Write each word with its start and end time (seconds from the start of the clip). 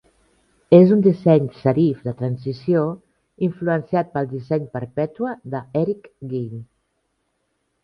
És 0.77 0.93
un 0.93 1.01
disseny 1.07 1.49
serif 1.57 1.99
de 2.07 2.13
transició, 2.21 2.81
influenciat 3.49 4.11
pel 4.17 4.31
disseny 4.33 4.67
Perpètua 4.79 5.37
de 5.57 5.63
Eric 5.85 6.11
Gill. 6.35 6.59